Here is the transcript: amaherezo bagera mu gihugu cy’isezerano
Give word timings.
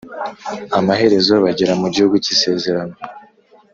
amaherezo 0.79 1.33
bagera 1.43 1.73
mu 1.81 1.87
gihugu 1.95 2.15
cy’isezerano 2.23 2.95